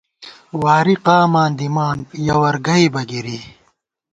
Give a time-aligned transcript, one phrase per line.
[0.61, 3.39] وارِی قاماں دِمان، یہ وَر گئیبہ گِری